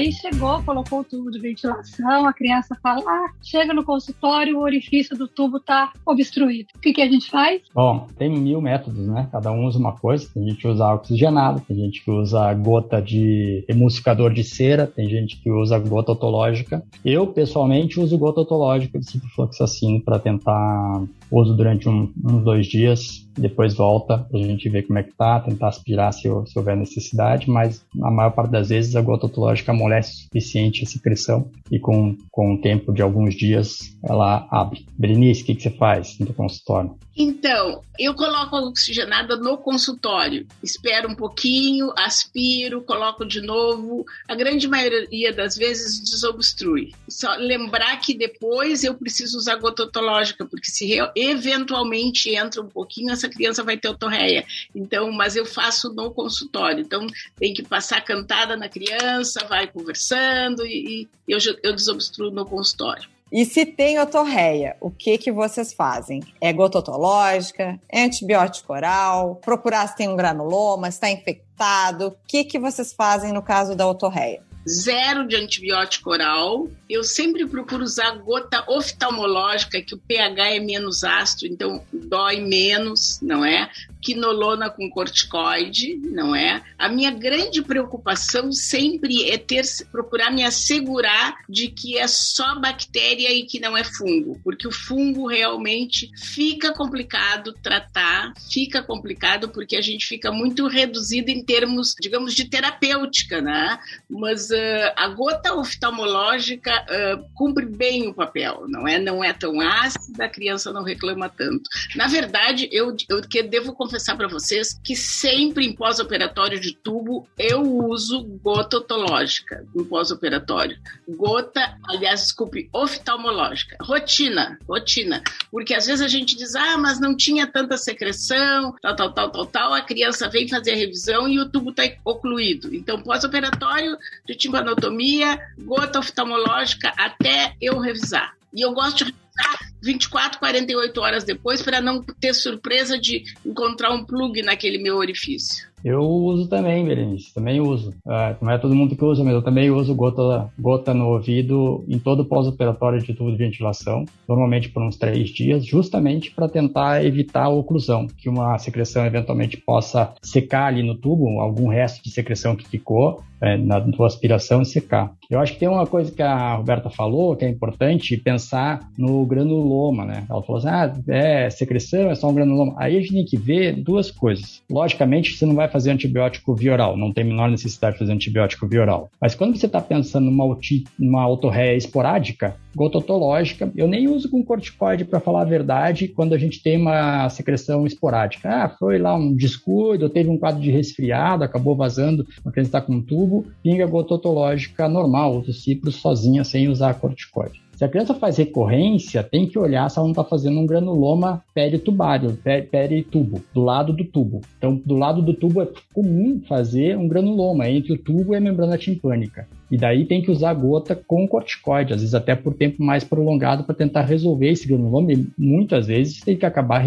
[0.00, 4.62] Aí chegou, colocou o tubo de ventilação, a criança fala, ah, chega no consultório, o
[4.62, 6.68] orifício do tubo está obstruído.
[6.76, 7.62] O que, que a gente faz?
[7.74, 9.28] Bom, tem mil métodos, né?
[9.30, 10.28] Cada um usa uma coisa.
[10.32, 15.08] Tem gente que usa oxigenado, tem gente que usa gota de emulsificador de cera, tem
[15.08, 16.82] gente que usa gota otológica.
[17.04, 23.28] Eu, pessoalmente, uso gota otológica de ciprofloxacino para tentar uso durante um, uns dois dias,
[23.38, 27.48] depois volta pra gente ver como é que tá, tentar aspirar se, se houver necessidade,
[27.48, 31.78] mas na maior parte das vezes a gota otológica amolece o suficiente a secreção e
[31.78, 34.84] com, com o tempo de alguns dias ela abre.
[34.98, 36.94] Berenice, o que, que você faz no consultório?
[37.22, 44.06] Então, eu coloco a oxigenada no consultório, espero um pouquinho, aspiro, coloco de novo.
[44.26, 46.94] A grande maioria das vezes desobstrui.
[47.06, 53.12] Só lembrar que depois eu preciso usar gota otológica, porque se eventualmente entra um pouquinho,
[53.12, 54.46] essa criança vai ter otorreia.
[54.74, 56.80] Então, mas eu faço no consultório.
[56.80, 57.06] Então,
[57.36, 63.06] tem que passar cantada na criança, vai conversando e, e eu, eu desobstruo no consultório.
[63.32, 66.20] E se tem otorreia, o que que vocês fazem?
[66.40, 67.78] É gota otológica?
[67.88, 69.36] É antibiótico oral?
[69.36, 72.08] Procurar se tem um granuloma, se está infectado?
[72.08, 74.42] O que que vocês fazem no caso da otorreia?
[74.68, 76.70] Zero de antibiótico oral.
[76.88, 83.20] Eu sempre procuro usar gota oftalmológica, que o pH é menos ácido, então dói menos,
[83.22, 83.70] não é?
[84.02, 86.62] Quinolona com corticoide, não é?
[86.78, 93.32] A minha grande preocupação sempre é ter procurar me assegurar de que é só bactéria
[93.32, 99.76] e que não é fungo, porque o fungo realmente fica complicado tratar, fica complicado porque
[99.76, 103.78] a gente fica muito reduzido em termos, digamos, de terapêutica, né?
[104.08, 104.49] Mas
[104.96, 108.98] a gota oftalmológica uh, cumpre bem o papel, não é?
[108.98, 111.62] Não é tão ácida, a criança não reclama tanto.
[111.94, 117.28] Na verdade, eu, eu que devo confessar para vocês que sempre em pós-operatório de tubo
[117.38, 120.78] eu uso gota otológica no pós-operatório.
[121.08, 123.76] Gota, aliás, desculpe, oftalmológica.
[123.80, 125.22] Rotina, rotina.
[125.50, 129.30] Porque às vezes a gente diz, ah, mas não tinha tanta secreção, tal, tal, tal,
[129.30, 129.74] tal, tal.
[129.74, 132.74] A criança vem fazer a revisão e o tubo está ocluído.
[132.74, 138.34] Então, pós-operatório de timpanotomia, gota oftalmológica até eu revisar.
[138.52, 143.90] E eu gosto de revisar 24, 48 horas depois para não ter surpresa de encontrar
[143.92, 145.70] um plug naquele meu orifício.
[145.82, 147.94] Eu uso também, Berenice, também uso.
[148.06, 151.84] É, não é todo mundo que usa, mas eu também uso gota, gota no ouvido
[151.88, 157.04] em todo pós-operatório de tubo de ventilação, normalmente por uns três dias, justamente para tentar
[157.04, 162.10] evitar a oclusão, que uma secreção eventualmente possa secar ali no tubo, algum resto de
[162.10, 165.14] secreção que ficou é, na tua aspiração e secar.
[165.30, 169.19] Eu acho que tem uma coisa que a Roberta falou que é importante pensar no
[169.26, 170.24] granuloma, né?
[170.28, 172.74] Ela falou assim, ah, é secreção, é só um granuloma.
[172.76, 174.62] Aí a gente tem que ver duas coisas.
[174.70, 178.66] Logicamente, você não vai fazer antibiótico via oral, não tem menor necessidade de fazer antibiótico
[178.66, 179.10] via oral.
[179.20, 180.56] Mas quando você está pensando numa,
[180.98, 186.38] numa autorreia esporádica, gototológica, eu nem uso com corticoide para falar a verdade quando a
[186.38, 188.48] gente tem uma secreção esporádica.
[188.48, 192.80] Ah, foi lá um descuido, teve um quadro de resfriado, acabou vazando, a criança está
[192.80, 197.60] com um tubo, pinga gototológica normal, uso cipro sozinha sem usar corticoide.
[197.80, 201.42] Se a criança faz recorrência, tem que olhar se ela não está fazendo um granuloma
[201.54, 202.38] peritubário,
[202.70, 204.42] peritubo, do lado do tubo.
[204.58, 208.40] Então, do lado do tubo é comum fazer um granuloma entre o tubo e a
[208.40, 209.48] membrana timpânica.
[209.70, 213.64] E daí tem que usar gota com corticoide, às vezes até por tempo mais prolongado
[213.64, 215.14] para tentar resolver esse granuloma.
[215.14, 216.84] E muitas vezes tem que acabar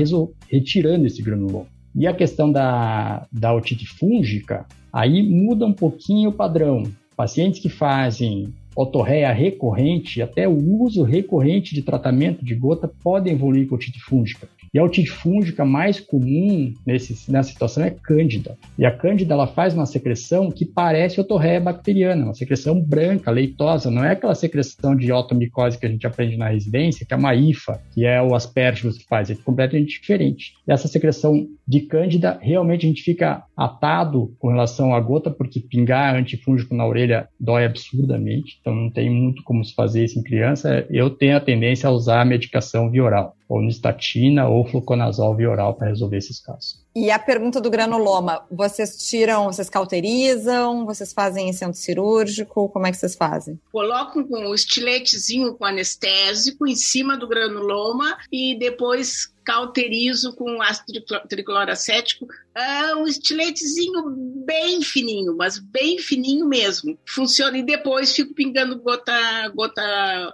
[0.47, 1.65] retirando esse granuloma.
[1.95, 6.83] E a questão da, da otite fúngica, aí muda um pouquinho o padrão.
[7.17, 13.67] Pacientes que fazem otorreia recorrente, até o uso recorrente de tratamento de gota pode evoluir
[13.67, 14.47] com otite fúngica.
[14.73, 18.57] E a otite fúngica mais comum nesse, nessa situação é cândida.
[18.77, 23.91] E a cândida ela faz uma secreção que parece otorreia bacteriana, uma secreção branca, leitosa,
[23.91, 27.35] não é aquela secreção de otomicose que a gente aprende na residência, que é uma
[27.35, 30.53] IFA, que é o aspergillus que faz, é completamente diferente.
[30.67, 35.59] E essa secreção de cândida, realmente a gente fica atado com relação à gota, porque
[35.59, 40.23] pingar antifúngico na orelha dói absurdamente, então não tem muito como se fazer isso em
[40.23, 40.85] criança.
[40.89, 45.49] Eu tenho a tendência a usar a medicação via oral ou nistatina ou fluconazol via
[45.49, 46.81] oral para resolver esses casos.
[46.95, 52.87] E a pergunta do granuloma, vocês tiram, vocês cauterizam, vocês fazem em centro cirúrgico, como
[52.87, 53.59] é que vocês fazem?
[53.71, 61.03] Colocam com um estiletezinho com anestésico em cima do granuloma e depois cauterizo com ácido
[61.27, 64.03] tricloracético, é um estiletezinho
[64.45, 66.97] bem fininho, mas bem fininho mesmo.
[67.07, 69.13] Funciona e depois fico pingando gota,
[69.55, 70.33] gota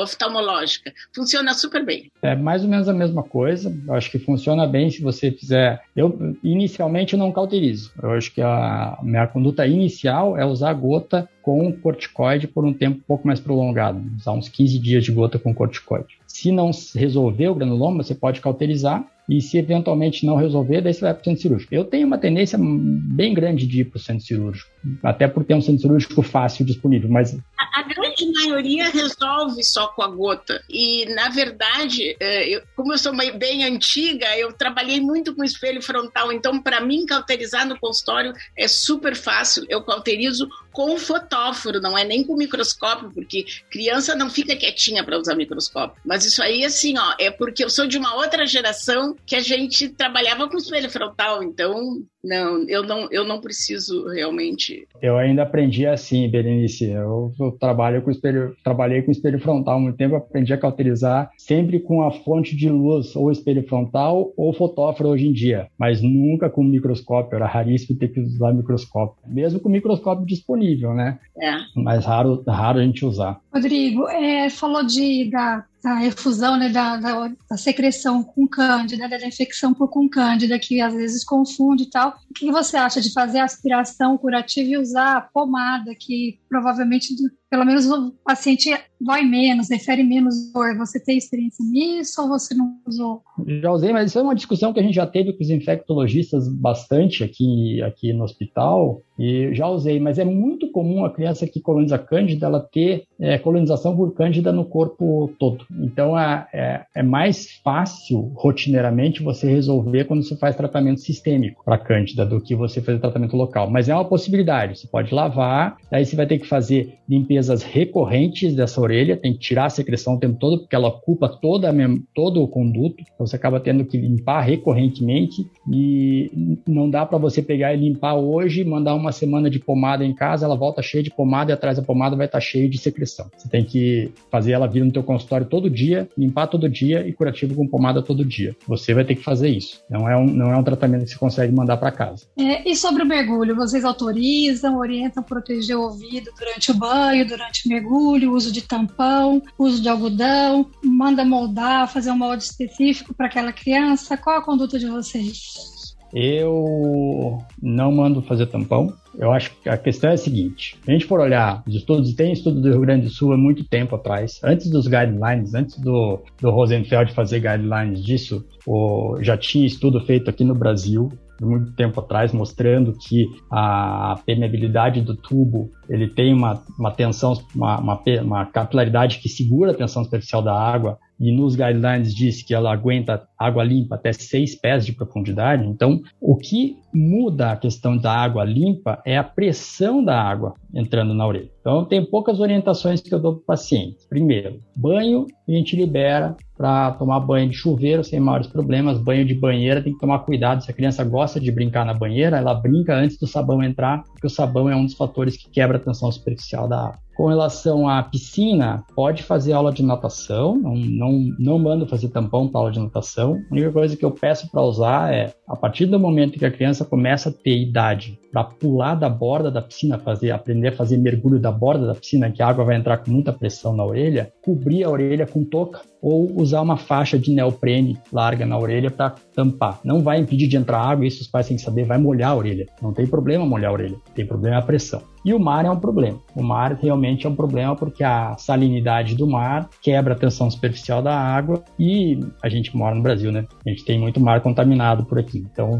[0.00, 0.92] oftalmológica.
[1.14, 2.10] Funciona super bem.
[2.22, 3.76] É mais ou menos a mesma coisa.
[3.86, 5.82] Eu acho que funciona bem se você fizer.
[5.94, 7.92] Eu inicialmente não cauterizo.
[8.02, 12.98] Eu acho que a minha conduta inicial é usar gota com corticoide por um tempo
[12.98, 16.18] um pouco mais prolongado, usar uns 15 dias de gota com corticoide.
[16.40, 21.02] Se não resolver o granuloma, você pode cauterizar e se eventualmente não resolver, daí você
[21.02, 21.74] vai para o centro cirúrgico.
[21.74, 24.70] Eu tenho uma tendência bem grande de ir para o centro cirúrgico,
[25.02, 27.38] até por ter um centro cirúrgico fácil disponível, mas...
[27.58, 30.62] A, grande maioria resolve só com a gota.
[30.68, 35.82] E, na verdade, é, eu, como eu sou bem antiga, eu trabalhei muito com espelho
[35.82, 39.64] frontal, então, para mim, cauterizar no consultório é super fácil.
[39.68, 45.18] Eu cauterizo com fotóforo, não é nem com microscópio, porque criança não fica quietinha para
[45.18, 46.00] usar microscópio.
[46.04, 49.40] Mas isso aí, assim, ó, é porque eu sou de uma outra geração que a
[49.40, 54.86] gente trabalhava com espelho frontal, então não, eu não, eu não preciso realmente.
[55.00, 56.90] Eu ainda aprendi assim, Berenice.
[56.90, 61.30] Eu, eu, trabalho com espelho, trabalhei com espelho frontal há muito tempo, aprendi a cauterizar
[61.38, 66.02] sempre com a fonte de luz, ou espelho frontal ou fotóforo hoje em dia, mas
[66.02, 67.36] nunca com microscópio.
[67.36, 71.18] Era raríssimo ter que usar microscópio, mesmo com microscópio disponível, né?
[71.40, 71.56] É.
[71.76, 73.40] Mas raro, raro a gente usar.
[73.52, 79.26] Rodrigo, é, falou de da da efusão, né, da, da, da, secreção com cândida, da
[79.26, 82.18] infecção por com cândida, que às vezes confunde e tal.
[82.30, 87.14] O que você acha de fazer aspiração curativa e usar pomada, que provavelmente
[87.50, 90.76] pelo menos o paciente vai menos, refere menos dor.
[90.76, 93.22] Você tem experiência nisso ou você não usou?
[93.46, 96.48] Já usei, mas isso é uma discussão que a gente já teve com os infectologistas
[96.48, 99.00] bastante aqui, aqui no hospital.
[99.18, 103.36] E já usei, mas é muito comum a criança que coloniza cândida ela ter é,
[103.36, 105.66] colonização por cândida no corpo todo.
[105.80, 111.78] Então é, é, é, mais fácil, rotineiramente, você resolver quando você faz tratamento sistêmico para
[111.78, 113.68] cândida do que você fazer tratamento local.
[113.68, 114.78] Mas é uma possibilidade.
[114.78, 116.98] Você pode lavar, aí você vai ter que fazer
[117.38, 121.28] limpezas recorrentes dessa orelha, tem que tirar a secreção o tempo todo, porque ela ocupa
[121.28, 121.68] toda
[122.14, 123.04] todo o conduto.
[123.14, 126.30] Então você acaba tendo que limpar recorrentemente e
[126.66, 130.44] não dá para você pegar e limpar hoje, mandar uma semana de pomada em casa,
[130.44, 133.30] ela volta cheia de pomada e atrás da pomada vai estar cheio de secreção.
[133.36, 137.12] Você tem que fazer ela vir no teu consultório todo dia, limpar todo dia e
[137.12, 138.56] curativo com pomada todo dia.
[138.66, 139.80] Você vai ter que fazer isso.
[139.88, 142.26] Não é um, não é um tratamento que você consegue mandar para casa.
[142.38, 147.66] É, e sobre o mergulho, vocês autorizam, orientam proteger o ouvido durante o banho, durante
[147.66, 153.26] o mergulho, uso de tampão, uso de algodão, manda moldar, fazer um molde específico para
[153.26, 154.16] aquela criança?
[154.16, 155.78] Qual a conduta de vocês?
[156.12, 158.92] Eu não mando fazer tampão.
[159.18, 162.14] Eu acho que a questão é a seguinte: se a gente for olhar os estudos,
[162.14, 165.78] tem estudo do Rio Grande do Sul há muito tempo atrás, antes dos guidelines, antes
[165.78, 171.72] do, do Rosenfeld fazer guidelines disso, o, já tinha estudo feito aqui no Brasil muito
[171.72, 178.02] tempo atrás, mostrando que a permeabilidade do tubo ele tem uma, uma tensão, uma, uma,
[178.22, 182.72] uma capilaridade que segura a tensão superficial da água e nos guidelines diz que ela
[182.72, 185.66] aguenta água limpa até seis pés de profundidade.
[185.66, 191.14] Então, o que muda a questão da água limpa é a pressão da água entrando
[191.14, 191.50] na orelha.
[191.60, 193.96] Então, tem poucas orientações que eu dou para o paciente.
[194.08, 198.98] Primeiro, banho a gente libera para tomar banho de chuveiro sem maiores problemas.
[198.98, 200.62] Banho de banheira tem que tomar cuidado.
[200.62, 204.26] Se a criança gosta de brincar na banheira, ela brinca antes do sabão entrar, porque
[204.26, 207.07] o sabão é um dos fatores que quebra a tensão superficial da água.
[207.18, 212.46] Com relação à piscina, pode fazer aula de natação, não, não, não mando fazer tampão
[212.46, 213.42] para aula de natação.
[213.50, 216.50] A única coisa que eu peço para usar é, a partir do momento que a
[216.50, 220.96] criança começa a ter idade para pular da borda da piscina, fazer, aprender a fazer
[220.96, 224.32] mergulho da borda da piscina, que a água vai entrar com muita pressão na orelha,
[224.44, 229.14] cobrir a orelha com touca ou usar uma faixa de neoprene larga na orelha para
[229.34, 229.80] tampar.
[229.84, 232.36] Não vai impedir de entrar água, isso os pais têm que saber, vai molhar a
[232.36, 232.66] orelha.
[232.80, 235.02] Não tem problema molhar a orelha, tem problema a pressão.
[235.24, 236.18] E o mar é um problema.
[236.34, 241.02] O mar realmente é um problema porque a salinidade do mar quebra a tensão superficial
[241.02, 243.44] da água e a gente mora no Brasil, né?
[243.66, 245.44] A gente tem muito mar contaminado por aqui.
[245.52, 245.78] Então,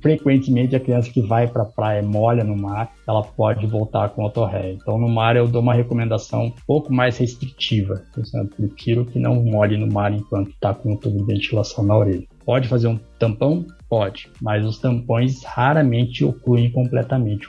[0.00, 4.72] frequentemente a criança que vai para praia molha no mar, ela pode voltar com otorreia.
[4.72, 8.02] Então, no mar eu dou uma recomendação um pouco mais restritiva.
[8.34, 11.96] Eu prefiro que não molhe no mar enquanto está com o tubo de ventilação na
[11.96, 12.26] orelha.
[12.44, 13.66] Pode fazer um tampão?
[13.88, 17.48] Pode, mas os tampões raramente ocluem completamente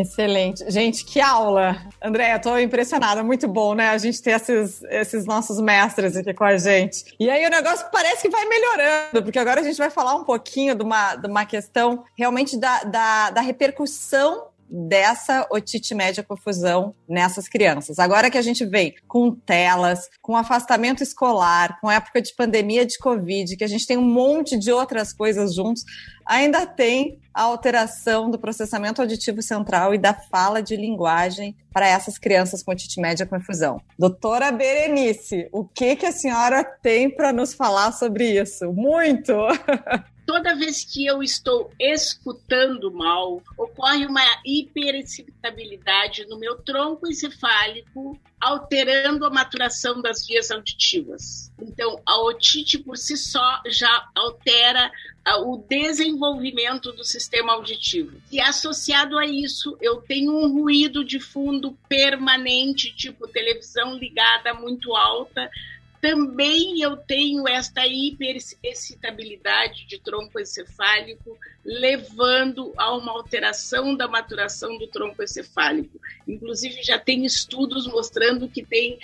[0.00, 0.70] Excelente.
[0.70, 1.76] Gente, que aula!
[2.02, 3.22] Andréia, estou impressionada.
[3.22, 3.90] Muito bom, né?
[3.90, 7.14] A gente ter esses, esses nossos mestres aqui com a gente.
[7.18, 10.24] E aí o negócio parece que vai melhorando, porque agora a gente vai falar um
[10.24, 16.94] pouquinho de uma, de uma questão realmente da, da, da repercussão dessa otite média confusão
[17.08, 17.98] nessas crianças.
[17.98, 22.98] Agora que a gente vem com telas, com afastamento escolar, com época de pandemia de
[22.98, 25.84] Covid, que a gente tem um monte de outras coisas juntos,
[26.24, 32.18] ainda tem a alteração do processamento auditivo central e da fala de linguagem para essas
[32.18, 33.80] crianças com otite média com efusão.
[33.98, 38.72] Doutora Berenice, o que, que a senhora tem para nos falar sobre isso?
[38.72, 39.32] Muito!
[40.30, 49.24] toda vez que eu estou escutando mal, ocorre uma hiperexcitabilidade no meu tronco encefálico, alterando
[49.24, 51.52] a maturação das vias auditivas.
[51.60, 54.92] Então, a otite por si só já altera
[55.44, 58.16] o desenvolvimento do sistema auditivo.
[58.30, 64.94] E associado a isso, eu tenho um ruído de fundo permanente, tipo televisão ligada muito
[64.94, 65.50] alta,
[66.00, 74.86] também eu tenho esta hiperexcitabilidade de tronco encefálico, levando a uma alteração da maturação do
[74.86, 76.00] tronco encefálico.
[76.26, 78.98] Inclusive, já tem estudos mostrando que tem uh,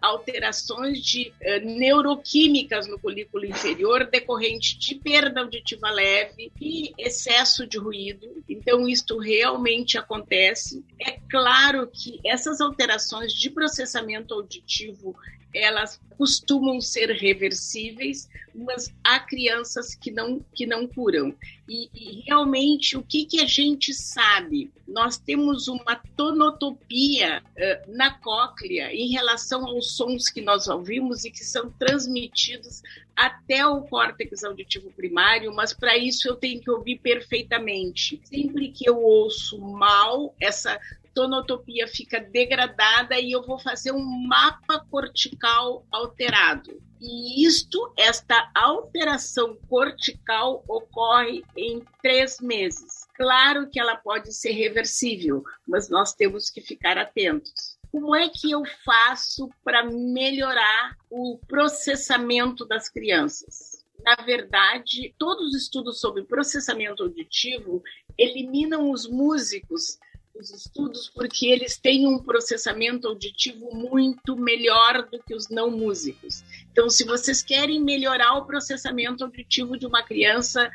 [0.00, 7.76] alterações de uh, neuroquímicas no folículo inferior decorrente de perda auditiva leve e excesso de
[7.76, 8.42] ruído.
[8.48, 10.82] Então, isto realmente acontece.
[10.98, 15.14] É claro que essas alterações de processamento auditivo
[15.54, 21.32] elas costumam ser reversíveis, mas há crianças que não, que não curam.
[21.68, 24.70] E, e, realmente, o que, que a gente sabe?
[24.86, 31.30] Nós temos uma tonotopia uh, na cóclea em relação aos sons que nós ouvimos e
[31.30, 32.82] que são transmitidos
[33.14, 38.20] até o córtex auditivo primário, mas para isso eu tenho que ouvir perfeitamente.
[38.24, 40.80] Sempre que eu ouço mal, essa
[41.18, 46.80] tonotopia fica degradada e eu vou fazer um mapa cortical alterado.
[47.00, 53.04] E isto, esta alteração cortical ocorre em três meses.
[53.16, 57.76] Claro que ela pode ser reversível, mas nós temos que ficar atentos.
[57.90, 63.84] Como é que eu faço para melhorar o processamento das crianças?
[64.04, 67.82] Na verdade, todos os estudos sobre processamento auditivo
[68.16, 69.98] eliminam os músicos
[70.38, 76.44] os estudos porque eles têm um processamento auditivo muito melhor do que os não músicos.
[76.70, 80.70] Então, se vocês querem melhorar o processamento auditivo de uma criança,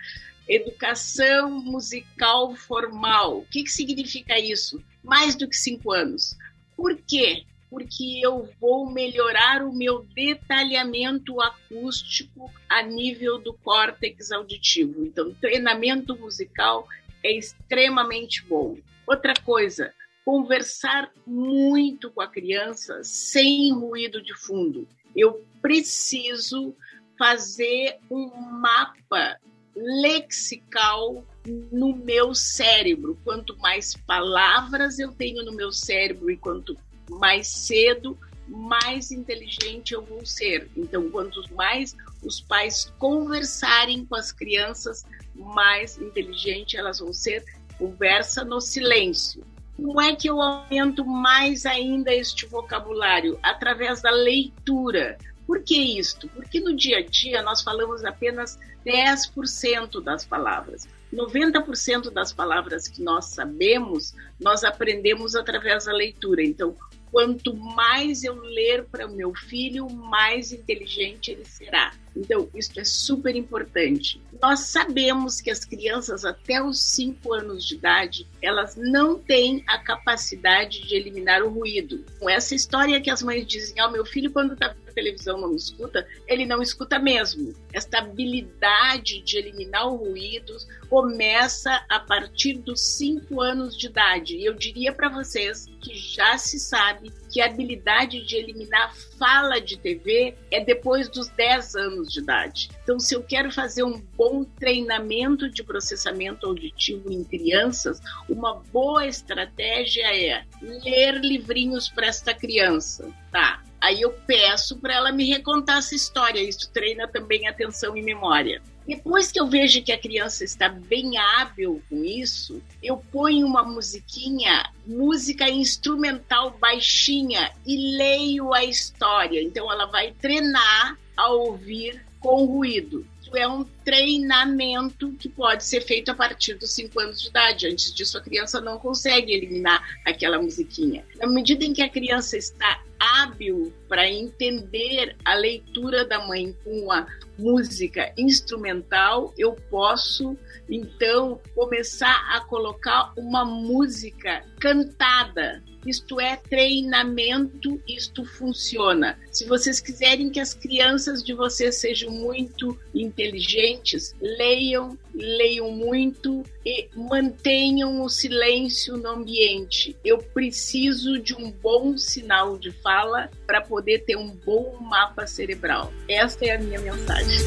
[0.48, 4.84] educação musical formal, o que, que significa isso?
[5.02, 6.38] Mais do que cinco anos.
[6.76, 7.44] Por quê?
[7.70, 15.06] Porque eu vou melhorar o meu detalhamento acústico a nível do córtex auditivo.
[15.06, 16.88] Então, treinamento musical
[17.24, 18.78] é extremamente bom.
[19.06, 19.94] Outra coisa,
[20.24, 24.88] conversar muito com a criança sem ruído de fundo.
[25.16, 26.76] Eu preciso
[27.18, 29.38] fazer um mapa
[29.76, 31.26] lexical
[31.72, 33.18] no meu cérebro.
[33.24, 36.78] Quanto mais palavras eu tenho no meu cérebro e quanto
[37.10, 40.70] mais cedo, mais inteligente eu vou ser.
[40.76, 47.44] Então, quanto mais os pais conversarem com as crianças, mais inteligente elas vão ser
[47.78, 49.44] conversa no silêncio.
[49.76, 53.40] Como é que eu aumento mais ainda este vocabulário?
[53.42, 55.18] Através da leitura.
[55.48, 56.28] Por que isto?
[56.30, 60.88] Porque no dia a dia nós falamos apenas 10% das palavras.
[61.14, 66.44] 90% das palavras que nós sabemos, nós aprendemos através da leitura.
[66.44, 66.76] Então,
[67.12, 71.94] quanto mais eu ler para o meu filho, mais inteligente ele será.
[72.16, 74.22] Então, isso é super importante.
[74.42, 79.78] Nós sabemos que as crianças até os 5 anos de idade, elas não têm a
[79.78, 82.04] capacidade de eliminar o ruído.
[82.20, 85.56] Com essa história que as mães dizem, ah, meu filho quando está na televisão não
[85.56, 87.54] escuta, ele não escuta mesmo.
[87.72, 90.56] Esta habilidade de eliminar o ruído
[90.90, 94.36] começa a partir dos 5 anos de idade.
[94.36, 99.60] E eu diria para vocês que já se sabe que a habilidade de eliminar fala
[99.60, 102.70] de TV é depois dos 10 anos de idade.
[102.84, 109.08] Então, se eu quero fazer um bom treinamento de processamento auditivo em crianças, uma boa
[109.08, 113.64] estratégia é ler livrinhos para esta criança, tá?
[113.82, 116.40] Aí eu peço para ela me recontar essa história.
[116.40, 118.62] Isso treina também atenção e memória.
[118.88, 123.64] Depois que eu vejo que a criança está bem hábil com isso, eu ponho uma
[123.64, 129.42] musiquinha, música instrumental baixinha e leio a história.
[129.42, 133.06] Então ela vai treinar a ouvir com ruído
[133.38, 137.68] é um treinamento que pode ser feito a partir dos 5 anos de idade.
[137.68, 141.06] Antes disso, a criança não consegue eliminar aquela musiquinha.
[141.18, 146.92] Na medida em que a criança está hábil para entender a leitura da mãe com
[146.92, 147.06] a
[147.38, 150.38] música instrumental, eu posso
[150.70, 159.18] então começar a colocar uma música cantada isto é treinamento, isto funciona.
[159.32, 166.88] Se vocês quiserem que as crianças de vocês sejam muito inteligentes, leiam, leiam muito e
[166.96, 169.96] mantenham o silêncio no ambiente.
[170.04, 175.92] Eu preciso de um bom sinal de fala para poder ter um bom mapa cerebral.
[176.08, 177.40] Esta é a minha mensagem.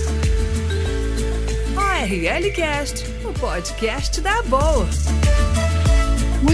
[1.77, 4.87] ORL Cast, o podcast da boa.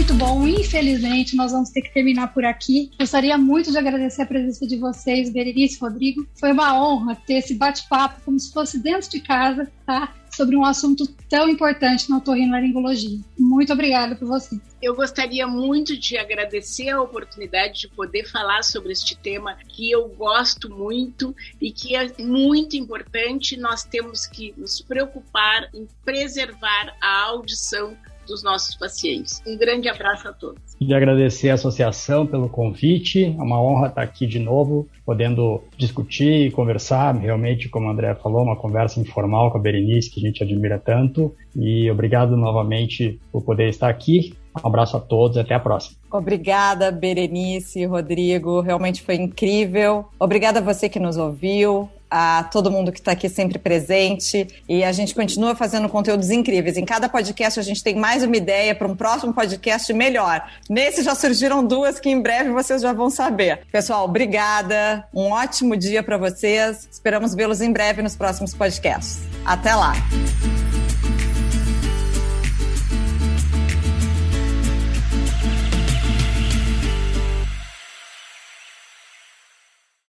[0.03, 0.48] Muito bom.
[0.48, 2.90] Infelizmente, nós vamos ter que terminar por aqui.
[2.98, 6.26] Gostaria muito de agradecer a presença de vocês, Berenice, Rodrigo.
[6.34, 10.12] Foi uma honra ter esse bate-papo como se fosse dentro de casa, tá?
[10.34, 13.20] Sobre um assunto tão importante na otorrinolaringologia.
[13.38, 14.61] Muito obrigada por você.
[14.82, 20.09] Eu gostaria muito de agradecer a oportunidade de poder falar sobre este tema que eu
[20.09, 23.57] gosto muito e que é muito importante.
[23.57, 27.96] Nós temos que nos preocupar em preservar a audição
[28.26, 29.42] dos nossos pacientes.
[29.46, 30.60] Um grande abraço a todos.
[30.80, 33.24] E agradecer a associação pelo convite.
[33.24, 37.14] É uma honra estar aqui de novo, podendo discutir e conversar.
[37.14, 40.78] Realmente, como a André falou, uma conversa informal com a Berenice, que a gente admira
[40.78, 41.34] tanto.
[41.54, 44.34] E obrigado novamente por poder estar aqui.
[44.62, 45.96] Um abraço a todos e até a próxima.
[46.10, 48.60] Obrigada, Berenice, Rodrigo.
[48.60, 50.06] Realmente foi incrível.
[50.18, 54.84] Obrigada a você que nos ouviu a todo mundo que está aqui sempre presente e
[54.84, 56.76] a gente continua fazendo conteúdos incríveis.
[56.76, 60.46] Em cada podcast a gente tem mais uma ideia para um próximo podcast melhor.
[60.68, 63.60] Nesse já surgiram duas que em breve vocês já vão saber.
[63.72, 65.04] Pessoal, obrigada.
[65.14, 66.86] Um ótimo dia para vocês.
[66.92, 69.20] Esperamos vê-los em breve nos próximos podcasts.
[69.46, 69.94] Até lá.